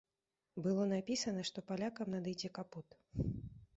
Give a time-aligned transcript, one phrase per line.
[0.67, 2.87] Было напісана, што палякам надыдзе капут.